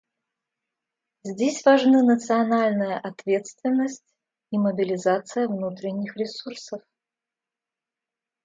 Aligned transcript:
Здесь 1.23 1.63
важны 1.63 2.01
национальная 2.01 2.97
ответственность 2.99 4.15
и 4.49 4.57
мобилизация 4.57 5.47
внутренних 5.47 6.17
ресурсов. 6.17 6.81